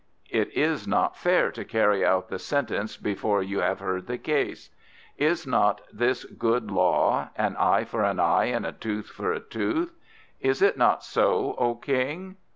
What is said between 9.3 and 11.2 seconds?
a tooth? Is it not